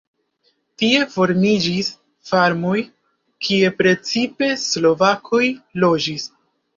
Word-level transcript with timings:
Tie 0.83 1.01
formiĝis 1.15 1.89
farmoj, 2.29 2.77
kie 3.49 3.69
precipe 3.83 4.49
slovakoj 4.63 5.43
loĝis. 5.85 6.27